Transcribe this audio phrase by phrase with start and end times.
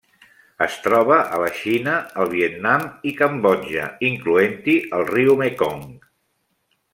[0.65, 1.93] Es troba a la Xina,
[2.23, 5.87] el Vietnam i Cambodja, incloent-hi el riu Mekong.